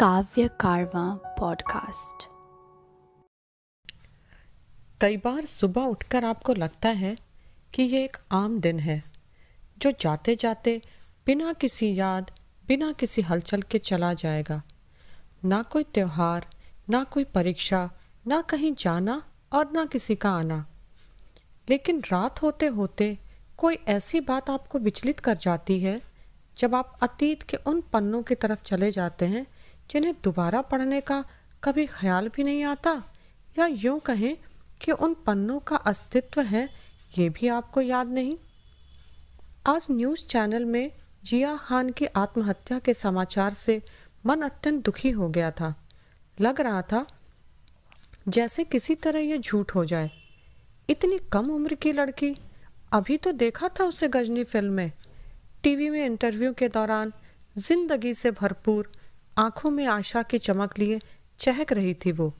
काव्य 0.00 0.48
कारवा 0.48 1.34
पॉडकास्ट 1.38 2.28
कई 5.00 5.16
बार 5.16 5.44
सुबह 5.44 5.80
उठकर 5.80 6.24
आपको 6.24 6.54
लगता 6.54 6.88
है 6.88 7.16
कि 7.74 7.82
ये 7.82 8.04
एक 8.04 8.16
आम 8.32 8.60
दिन 8.60 8.78
है, 8.78 9.04
जो 9.78 9.92
जाते 10.00 10.36
जाते 10.36 10.82
बिना 11.26 11.52
किसी 11.52 11.94
याद, 11.94 12.30
बिना 12.66 12.92
किसी 12.92 13.22
हलचल 13.22 13.62
के 13.62 13.78
चला 13.78 14.14
जाएगा। 14.14 14.62
ना 15.44 15.62
कोई 15.62 15.84
त्योहार, 15.84 16.46
ना 16.90 17.04
कोई 17.04 17.24
परीक्षा, 17.24 17.90
ना 18.26 18.42
कहीं 18.42 18.74
जाना 18.74 19.22
और 19.52 19.72
ना 19.72 19.84
किसी 19.84 20.14
का 20.14 20.30
आना। 20.30 20.66
लेकिन 21.70 22.00
रात 22.12 22.42
होते 22.42 22.66
होते 22.66 23.18
कोई 23.56 23.74
ऐसी 23.74 24.20
बात 24.20 24.50
आपको 24.50 24.78
विचलित 24.78 25.20
कर 25.20 25.36
जाती 25.36 25.80
है, 25.80 26.00
जब 26.58 26.74
आप 26.74 26.98
अतीत 27.02 27.42
के 27.42 27.56
उन 27.56 27.80
पन्नों 27.80 28.22
की 28.22 28.34
तरफ़ 28.34 28.62
चले 28.62 28.90
जाते 28.90 29.26
हैं 29.26 29.46
जिन्हें 29.90 30.14
दोबारा 30.24 30.60
पढ़ने 30.62 31.00
का 31.00 31.24
कभी 31.64 31.86
ख्याल 31.86 32.28
भी 32.28 32.44
नहीं 32.44 32.64
आता? 32.64 33.02
या 33.58 33.66
यूँ 33.66 34.00
कहें 34.00 34.36
कि 34.82 34.92
उन 34.92 35.14
पन्नों 35.14 35.58
का 35.58 35.76
अस्तित्व 35.76 36.40
है, 36.40 36.68
ये 37.18 37.28
भी 37.28 37.48
आपको 37.48 37.80
याद 37.80 38.08
नहीं? 38.08 38.36
आज 39.66 39.86
न्यूज़ 39.90 40.26
चैनल 40.26 40.64
में 40.64 40.92
जिया 41.24 41.56
खान 41.56 41.90
की 41.90 42.06
आत्महत्या 42.06 42.78
के 42.78 42.94
समाचार 42.94 43.54
से 43.54 43.82
मन 44.26 44.42
अत्यंत 44.42 44.84
दुखी 44.84 45.10
हो 45.10 45.28
गया 45.28 45.50
था। 45.50 45.74
लग 46.40 46.60
रहा 46.60 46.82
था 46.82 47.06
जैसे 48.28 48.64
किसी 48.64 48.94
तरह 48.94 49.18
यह 49.18 49.36
झूठ 49.36 49.74
हो 49.74 49.84
जाए। 49.84 50.10
इतनी 50.90 51.18
कम 51.32 51.50
उम्र 51.50 51.74
की 51.74 51.92
लड़की, 51.92 52.34
अभी 52.92 53.16
तो 53.16 53.32
देखा 53.32 53.68
था 53.68 53.84
उसे 53.84 54.08
गजनी 54.08 54.44
फ़िल्म 54.44 54.72
में। 54.72 54.92
टीवी 55.62 55.90
में 55.90 56.04
इंटरव्यू 56.06 56.52
के 56.52 56.68
दौरान 56.68 57.12
ज़िंदगी 57.58 58.14
से 58.14 58.30
भरपूर 58.30 58.92
आँखों 59.40 59.70
में 59.70 59.86
आशा 59.86 60.22
की 60.22 60.38
चमक 60.38 60.78
लिए 60.78 61.00
चहक 61.38 61.72
रही 61.72 61.94
थी 61.94 62.12
वो। 62.12 62.34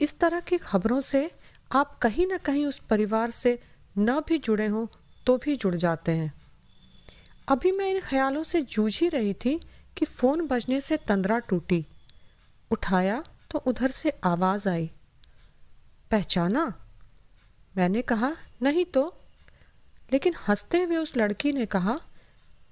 इस 0.00 0.18
तरह 0.18 0.40
की 0.40 0.58
खबरों 0.58 1.00
से 1.00 1.30
आप 1.72 1.98
कहीं 1.98 2.26
ना 2.26 2.36
कहीं 2.36 2.66
उस 2.66 2.78
परिवार 2.78 3.30
से 3.30 3.62
न 3.98 4.20
भी 4.20 4.38
जुड़े 4.38 4.66
हों 4.66 4.86
तो 5.26 5.36
भी 5.36 5.56
जुड़ 5.56 5.74
जाते 5.74 6.12
हैं। 6.12 6.34
अभी 7.48 7.72
मैं 7.72 7.90
इन 7.90 8.00
ख्यालों 8.00 8.42
से 8.42 8.62
जूझ 8.62 9.00
ही 9.00 9.08
रही 9.08 9.34
थी 9.34 9.60
कि 9.98 10.04
फ़ोन 10.04 10.46
बजने 10.46 10.80
से 10.80 10.96
तंद्रा 10.96 11.38
टूटी। 11.38 11.86
उठाया 12.70 13.24
तो 13.50 13.58
उधर 13.58 13.90
से 13.90 14.10
आवाज़ 14.24 14.68
आई। 14.68 14.90
पहचाना? 16.10 16.88
मैंने 17.76 18.02
कहा, 18.02 18.36
नहीं 18.62 18.84
तो। 18.84 19.20
लेकिन 20.12 20.34
हँसते 20.48 20.82
हुए 20.82 20.96
उस 20.96 21.16
लड़की 21.16 21.52
ने 21.52 21.66
कहा, 21.66 22.00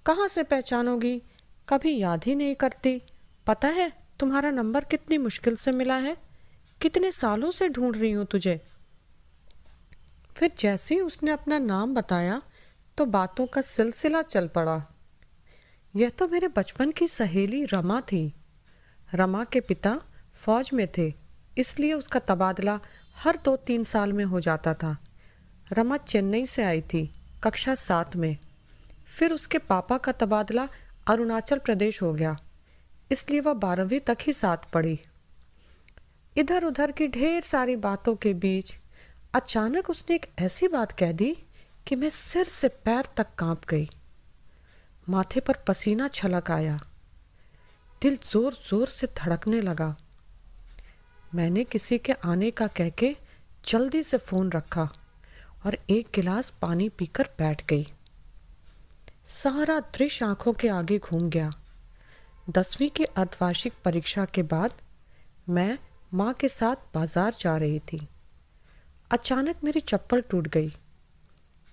कहाँ 0.06 0.29
से 0.29 0.42
पहचानोगी? 0.42 1.23
कभी 1.69 1.97
याद 1.98 2.24
ही 2.24 2.34
नहीं 2.34 2.55
करती। 2.55 3.00
पता 3.47 3.69
है 3.69 3.92
तुम्हारा 4.20 4.50
नंबर 4.50 4.84
कितनी 4.84 5.19
मुश्किल 5.19 5.56
से 5.56 5.72
मिला 5.72 5.97
है? 5.97 6.16
कितने 6.80 7.11
सालों 7.12 7.50
से 7.50 7.69
ढूंढ 7.69 7.97
रही 7.97 8.11
हूँ 8.12 8.24
तुझे? 8.27 8.61
फिर 10.36 10.50
जैसे 10.58 10.94
ही 10.94 11.00
उसने 11.00 11.30
अपना 11.30 11.58
नाम 11.58 11.94
बताया 11.94 12.41
तो 12.98 13.05
बातों 13.06 13.46
का 13.46 13.61
सिलसिला 13.61 14.22
चल 14.22 14.48
पड़ा। 14.48 14.83
यह 15.94 16.08
तो 16.08 16.28
मेरे 16.28 16.48
बचपन 16.48 16.91
की 16.91 17.08
सहेली 17.08 17.64
रमा 17.64 18.00
थी। 18.02 18.33
रमा 19.08 19.44
के 19.44 19.61
पिता 19.61 19.96
फौज 20.34 20.70
में 20.72 20.86
थे, 20.98 21.12
इसलिए 21.58 21.92
उसका 21.92 22.20
तबादला 22.20 22.78
हर 23.16 23.39
दो 23.44 23.56
तीन 23.56 23.84
साल 23.84 24.12
में 24.12 24.24
हो 24.24 24.41
जाता 24.41 24.74
था। 24.74 24.96
रमा 25.72 25.96
चेन्नई 25.96 26.46
से 26.46 26.64
आई 26.64 26.80
थी, 26.83 27.11
कक्षा 27.42 27.74
सात 27.74 28.16
में। 28.16 28.36
फिर 29.08 29.33
उसके 29.33 29.58
पापा 29.58 29.98
का 29.98 30.12
तबादला 30.12 30.69
अरुणाचल 31.09 31.59
प्रदेश 31.59 32.03
हो 32.03 32.12
गया। 32.12 32.37
इसलिए 33.11 33.41
वह 33.41 33.55
बारहवीं 33.56 34.01
तक 34.01 34.19
ही 34.20 34.33
साथ 34.33 34.70
पढ़ी। 34.73 34.98
इधर 36.37 36.64
उधर 36.64 36.91
की 36.92 37.06
ढेर 37.09 37.42
सारी 37.42 37.77
बातों 37.78 38.14
के 38.17 38.33
बीच 38.37 38.75
अचानक 39.34 39.91
उसने 39.91 40.17
एक 40.17 40.27
ऐसी 40.39 40.69
बात 40.69 40.92
कह 40.92 41.12
दी 41.12 41.33
कि 41.86 41.96
मैं 41.96 42.11
सिर 42.11 42.46
से 42.46 42.69
पैर 42.69 43.07
तक 43.17 43.35
काँप 43.39 43.64
गई। 43.69 43.89
माथे 45.07 45.41
पर 45.41 45.57
पसीना 45.69 46.08
छलक 46.08 46.51
आया। 46.51 46.79
दिल 48.02 48.17
ज़ोर 48.25 48.58
ज़ोर 48.69 48.89
से 48.89 49.07
धड़कने 49.19 49.61
लगा। 49.61 49.95
मैंने 51.35 51.64
किसी 51.64 51.98
के 51.98 52.13
आने 52.25 52.51
का 52.51 52.67
कह 52.67 52.89
के 52.90 53.17
जल्दी 53.67 54.02
से 54.02 54.19
फ़ोन 54.19 54.51
रखा 54.52 54.89
और 55.67 55.79
एक 55.90 56.08
गिलास 56.14 56.52
पानी 56.63 56.89
पीकर 56.89 57.29
बैठ 57.39 57.67
गई। 57.67 57.86
सारा 59.28 59.78
दृश्य 59.94 60.24
आँखों 60.24 60.52
के 60.52 60.68
आगे 60.68 60.98
घूम 60.98 61.28
गया। 61.30 61.50
दसवीं 62.50 62.89
की 62.90 63.05
अर्धवार्षिक 63.05 63.72
परीक्षा 63.84 64.24
के 64.24 64.42
बाद 64.42 64.72
मैं 65.48 65.78
माँ 66.14 66.33
के 66.33 66.48
साथ 66.48 66.77
बाज़ार 66.94 67.34
जा 67.40 67.56
रही 67.56 67.78
थी। 67.78 68.00
अचानक 69.11 69.56
मेरी 69.64 69.80
चप्पल 69.80 70.20
टूट 70.20 70.48
गई। 70.48 70.72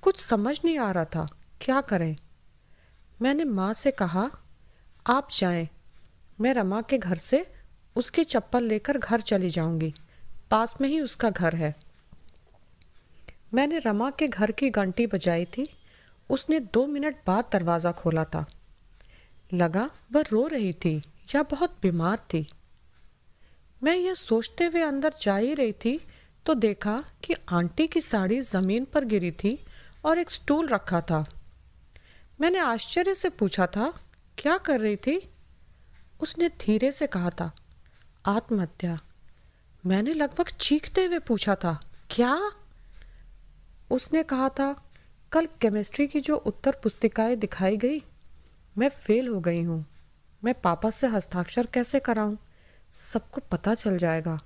कुछ 0.04 0.20
समझ 0.20 0.60
नहीं 0.66 0.78
आ 0.80 0.92
रहा 0.92 1.06
था, 1.06 1.28
क्या 1.62 1.80
करें? 1.82 2.16
मैंने 3.20 3.44
माँ 3.44 3.72
से 3.74 3.92
कहा, 3.92 4.30
आप 5.06 5.28
जाएँ। 5.32 5.68
मैं 6.42 6.54
रमा 6.54 6.82
के 6.82 6.98
घर 6.98 7.18
से 7.18 7.46
उसकी 7.96 8.24
चप्पल 8.24 8.64
लेकर 8.64 8.98
घर 8.98 9.22
चली 9.22 9.50
जाऊँगी। 9.50 9.94
पास 10.52 10.76
में 10.82 10.90
ही 10.90 11.00
उसका 11.00 11.30
घर 11.30 11.56
है। 11.56 11.74
मैंने 13.54 13.80
रमा 13.80 14.10
के 14.10 14.28
घर 14.28 14.52
की 14.52 14.70
घंटी 14.70 15.08
बजाई 15.08 15.46
थी। 15.48 15.68
उसने 16.30 16.60
दो 16.60 16.86
मिनट 16.88 17.18
बाद 17.28 17.50
दरवाज़ा 17.52 17.92
खोला 17.92 18.24
था। 18.26 18.46
लगा, 19.54 19.90
वह 20.12 20.24
रो 20.32 20.46
रही 20.48 20.74
थी 20.76 20.98
या 21.36 21.44
बहुत 21.44 21.78
बीमार 21.82 22.18
थी। 22.34 22.48
मैं 23.82 23.96
यह 23.96 24.14
सोचते 24.14 24.66
हुए 24.66 24.82
अंदर 24.82 25.14
जा 25.22 25.36
ही 25.38 25.54
रही 25.54 25.74
थी 25.76 26.00
तो 26.46 26.54
देखा 26.56 27.04
कि 27.24 27.34
आंटी 27.50 27.88
की 27.88 28.02
साड़ी 28.02 28.42
ज़मीन 28.42 28.86
पर 28.86 29.06
गिरी 29.06 29.32
थी 29.34 29.58
और 30.06 30.20
एक 30.20 30.32
स्टूल 30.32 30.68
रखा 30.68 31.02
था। 31.02 31.24
मैंने 32.42 32.60
आश्चर्य 32.60 33.16
से 33.16 33.30
पूछा 33.32 33.66
था, 33.68 33.94
क्या 34.38 34.58
कर 34.58 34.80
रही 34.80 34.96
थी? 34.98 35.18
उसने 36.22 36.50
धीरे 36.62 36.92
से 36.92 37.08
कहा 37.08 37.30
था, 37.32 37.52
आत्महत्या। 38.26 39.00
मैंने 39.84 40.14
लगभग 40.14 40.50
चीखते 40.62 41.06
हुए 41.06 41.20
पूछा 41.20 41.56
था, 41.56 41.80
क्या? 42.10 42.52
उसने 43.90 44.24
कहा 44.24 44.50
था 44.50 44.74
कल 45.36 45.48
केमिस्ट्री 45.62 46.08
की 46.08 46.20
जो 46.22 46.36
उत्तर 46.36 46.72
पुस्तिकाएँ 46.72 47.36
दिखाई 47.36 47.78
गई, 47.78 48.04
मैं 48.78 48.90
फेल 48.90 49.28
हो 49.28 49.40
गई 49.40 49.62
हूँ। 49.62 49.86
मैं 50.44 50.62
पापा 50.62 50.90
से 50.90 51.08
हस्ताक्षर 51.08 51.66
कैसे 51.66 52.00
कराऊं? 52.00 52.38
सबको 52.96 53.42
पता 53.42 53.76
चल 53.76 53.98
जाएगा। 53.98 54.40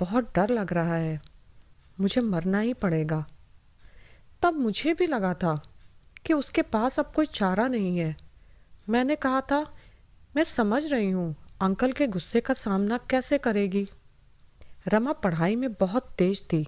बहुत 0.00 0.34
डर 0.34 0.50
लग 0.50 0.72
रहा 0.72 0.94
है। 0.94 1.22
मुझे 2.00 2.20
मरना 2.20 2.58
ही 2.58 2.74
पड़ेगा। 2.74 3.26
तब 4.42 4.54
मुझे 4.54 4.94
भी 4.94 5.06
लगा 5.06 5.34
था 5.34 5.74
कि 6.26 6.32
उसके 6.32 6.62
पास 6.62 7.00
अब 7.00 7.12
कोई 7.16 7.26
चारा 7.26 7.68
नहीं 7.68 7.98
है। 7.98 8.16
मैंने 8.88 9.16
कहा 9.16 9.40
था, 9.40 9.74
मैं 10.36 10.44
समझ 10.44 10.92
रही 10.92 11.10
हूँ 11.10 11.36
अंकल 11.62 11.92
के 11.92 12.06
गुस्से 12.06 12.40
का 12.40 12.54
सामना 12.54 12.98
कैसे 12.98 13.38
करेगी? 13.38 13.88
रमा 14.88 15.12
पढ़ाई 15.12 15.56
में 15.56 15.72
बहुत 15.72 16.14
तेज 16.18 16.42
थी। 16.52 16.66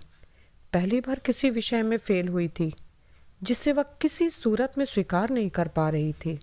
पहली 0.72 1.00
बार 1.00 1.18
किसी 1.18 1.50
विषय 1.50 1.82
में 1.82 1.96
फेल 1.96 2.28
हुई 2.28 2.48
थी। 2.48 2.74
जिसे 3.40 3.72
वह 3.72 3.84
किसी 4.00 4.28
सूरत 4.30 4.78
में 4.78 4.84
स्वीकार 4.84 5.30
नहीं 5.30 5.50
कर 5.50 5.68
पा 5.68 5.88
रही 5.88 6.12
थी। 6.14 6.38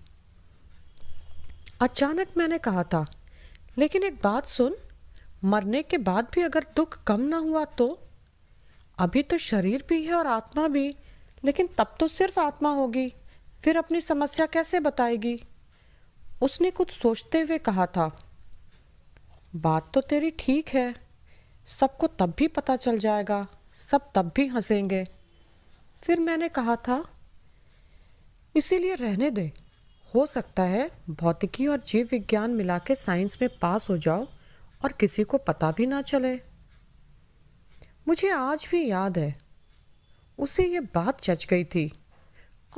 अचानक 1.80 2.36
मैंने 2.36 2.58
कहा 2.58 2.82
था, 2.84 3.04
लेकिन 3.78 4.02
एक 4.02 4.20
बात 4.22 4.46
सुन, 4.46 4.76
मरने 5.44 5.82
के 5.82 5.98
बाद 5.98 6.28
भी 6.34 6.42
अगर 6.42 6.66
दुख 6.76 7.02
कम 7.04 7.20
ना 7.20 7.36
हुआ 7.36 7.64
तो? 7.64 7.98
अभी 8.98 9.22
तो 9.22 9.38
शरीर 9.38 9.84
भी 9.88 10.02
है 10.04 10.14
और 10.14 10.26
आत्मा 10.26 10.66
भी, 10.68 10.88
लेकिन 11.44 11.68
तब 11.78 11.94
तो 12.00 12.08
सिर्फ़ 12.08 12.38
आत्मा 12.40 12.70
होगी, 12.70 13.08
फिर 13.62 13.76
अपनी 13.76 14.00
समस्या 14.00 14.46
कैसे 14.46 14.80
बताएगी? 14.80 15.36
उसने 16.42 16.70
कुछ 16.70 16.90
सोचते 16.92 17.40
हुए 17.40 17.58
कहा 17.58 17.86
था, 17.86 18.10
बात 19.56 19.90
तो 19.94 20.00
तेरी 20.00 20.30
ठीक 20.38 20.68
है, 20.68 20.94
सबको 21.68 22.06
तब 22.08 22.34
भी 22.38 22.48
पता 22.48 22.76
चल 22.76 22.98
जाएगा, 22.98 23.46
सब 23.90 24.10
तब 24.14 24.32
भी 24.36 24.46
हंसेंगे। 24.46 25.04
फिर 26.02 26.20
मैंने 26.20 26.48
कहा 26.48 26.76
था, 26.76 27.04
इसीलिए 28.56 28.94
रहने 28.94 29.30
दे। 29.30 29.52
हो 30.14 30.26
सकता 30.26 30.62
है 30.62 30.90
भौतिकी 31.10 31.66
और 31.66 31.80
जीव 31.80 32.08
विज्ञान 32.10 32.50
मिला 32.50 32.78
के 32.78 32.94
साइंस 32.94 33.38
में 33.42 33.58
पास 33.58 33.88
हो 33.90 33.98
जाओ 33.98 34.26
और 34.84 34.92
किसी 34.92 35.24
को 35.24 35.38
पता 35.38 35.70
भी 35.72 35.86
ना 35.86 36.02
चले। 36.02 36.34
मुझे 38.08 38.30
आज 38.30 38.68
भी 38.70 38.90
याद 38.90 39.18
है। 39.18 39.38
उसे 40.38 40.66
ये 40.66 40.80
बात 40.80 41.22
जच 41.22 41.44
गई 41.44 41.64
थी 41.64 41.92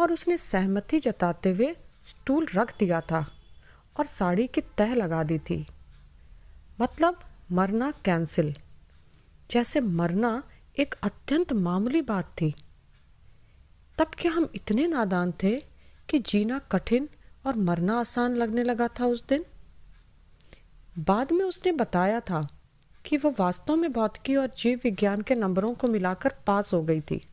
और 0.00 0.12
उसने 0.12 0.36
सहमति 0.36 0.98
जताते 0.98 1.50
हुए 1.50 1.76
स्टूल 2.08 2.46
रख 2.54 2.78
दिया 2.78 3.00
था 3.00 3.26
और 3.96 4.06
साड़ी 4.06 4.46
की 4.46 4.60
तह 4.60 4.94
लगा 4.94 5.22
दी 5.22 5.38
थी। 5.38 5.66
मतलब 6.80 7.20
मरना 7.52 7.90
कैंसिल। 7.90 8.54
जैसे 9.50 9.80
मरना 9.80 10.42
एक 10.78 10.94
अत्यंत 11.02 11.52
मामूली 11.52 12.02
बात 12.02 12.24
थी। 12.24 12.54
तब 13.98 14.06
क्या 14.18 14.32
हम 14.32 14.48
इतने 14.54 14.86
नादान 14.86 15.32
थे 15.42 15.64
कि 16.08 16.18
जीना 16.18 16.58
कठिन 16.58 17.08
और 17.46 17.56
मरना 17.56 18.00
आसान 18.00 18.34
लगने 18.34 18.62
लगा 18.62 18.88
था 18.88 19.06
उस 19.06 19.24
दिन? 19.28 19.44
बाद 20.98 21.32
में 21.32 21.44
उसने 21.44 21.72
बताया 21.72 22.20
था 22.20 22.48
कि 23.06 23.16
वो 23.16 23.34
वास्तव 23.38 23.76
में 23.76 23.92
भौतिकी 23.92 24.36
और 24.36 24.50
जीव 24.58 24.80
विज्ञान 24.84 25.20
के 25.22 25.34
नंबरों 25.34 25.74
को 25.74 25.88
मिलाकर 25.88 26.34
पास 26.46 26.72
हो 26.72 26.82
गई 26.82 27.00
थी। 27.00 27.28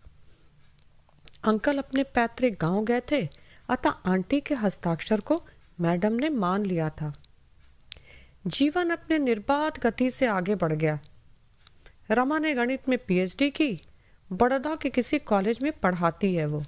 अंकल 1.43 1.77
अपने 1.77 2.03
पैतृक 2.03 2.57
गाँव 2.61 2.85
गए 2.85 3.01
थे, 3.11 3.29
अतः 3.69 3.89
आंटी 3.89 4.41
के 4.41 4.55
हस्ताक्षर 4.55 5.19
को 5.19 5.43
मैडम 5.79 6.13
ने 6.13 6.29
मान 6.29 6.65
लिया 6.65 6.89
था। 6.89 7.13
जीवन 8.47 8.89
अपने 8.89 9.19
निर्बाध 9.19 9.79
गति 9.79 10.11
से 10.11 10.25
आगे 10.25 10.55
बढ़ 10.55 10.73
गया। 10.73 10.99
रमा 12.11 12.39
ने 12.39 12.53
गणित 12.53 12.89
में 12.89 12.97
पीएचडी 12.97 13.49
की 13.49 13.81
बड़ौदा 14.33 14.75
के 14.75 14.89
किसी 14.89 15.19
कॉलेज 15.19 15.61
में 15.61 15.71
पढ़ाती 15.71 16.35
है 16.35 16.45
वो। 16.45 16.63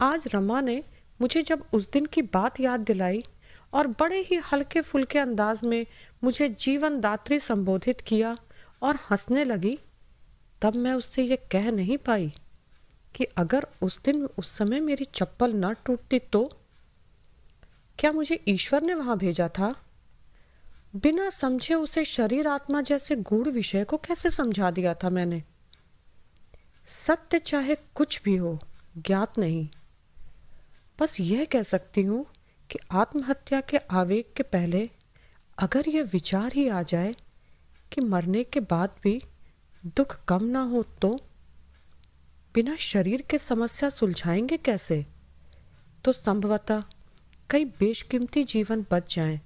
आज 0.00 0.24
रमा 0.34 0.60
ने 0.60 0.82
मुझे 1.20 1.42
जब 1.42 1.66
उस 1.72 1.90
दिन 1.90 2.06
की 2.06 2.22
बात 2.22 2.60
याद 2.60 2.80
दिलाई 2.80 3.24
और 3.72 3.86
बड़े 3.86 4.20
ही 4.20 4.36
हल्के 4.36 4.80
फुल्के 4.80 5.18
अंदाज 5.18 5.60
में 5.64 5.86
मुझे 6.24 6.48
जीवन 6.48 7.00
दात्री 7.00 7.38
संबोधित 7.40 8.00
किया 8.00 8.36
और 8.82 8.96
हंसने 8.96 9.44
लगी, 9.44 9.78
तब 10.62 10.74
मैं 10.74 10.92
उससे 10.92 11.22
ये 11.22 11.36
कह 11.36 11.70
नहीं 11.70 11.98
पाई 11.98 12.32
कि 13.14 13.24
अगर 13.24 13.66
उस 13.82 14.00
दिन 14.04 14.28
उस 14.38 14.58
समय 14.58 14.80
मेरी 14.80 15.04
चप्पल 15.04 15.52
न 15.54 15.74
टूटती 15.86 16.18
तो? 16.18 16.50
क्या 17.98 18.12
मुझे 18.12 18.44
ईश्वर 18.48 18.82
ने 18.82 18.94
वहाँ 18.94 19.18
भेजा 19.18 19.48
था? 19.48 19.74
बिना 20.96 21.30
समझे 21.30 21.74
उसे 21.74 22.04
शरीर 22.04 22.46
आत्मा 22.46 22.80
जैसे 22.80 23.16
गूढ़ 23.16 23.48
विषय 23.48 23.84
को 23.84 23.96
कैसे 23.96 24.30
समझा 24.30 24.70
दिया 24.70 24.94
था 24.94 25.10
मैंने? 25.10 25.42
सत्य 26.88 27.38
चाहे 27.38 27.74
कुछ 27.94 28.22
भी 28.22 28.36
हो 28.36 28.58
ज्ञात 28.98 29.38
नहीं। 29.38 29.68
बस 31.00 31.20
यह 31.20 31.44
कह 31.44 31.62
सकती 31.62 32.02
हूँ 32.02 32.24
कि 32.70 32.78
आत्महत्या 32.92 33.60
के 33.60 33.76
आवेग 33.76 34.24
के 34.36 34.42
पहले 34.42 34.90
अगर 35.58 35.88
यह 35.88 36.02
विचार 36.02 36.52
ही 36.52 36.68
आ 36.68 36.82
जाए 36.82 37.14
कि 37.92 38.00
मरने 38.00 38.44
के 38.44 38.60
बाद 38.60 38.94
भी 39.02 39.20
दुख 39.96 40.24
कम 40.28 40.44
ना 40.44 40.62
हो 40.62 40.82
तो 40.82 41.20
बिना 42.54 42.76
शरीर 42.76 43.22
के 43.22 43.38
समस्या 43.38 43.88
सुलझाएँगे 43.90 44.56
कैसे? 44.56 45.06
तो 46.04 46.12
संभवतः 46.12 46.82
कई 47.50 47.64
बेशकीमती 47.64 48.44
जीवन 48.44 48.84
बच 48.90 49.14
जाएँ, 49.14 49.40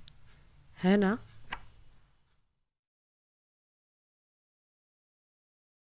है 0.82 0.96
ना? 0.96 1.18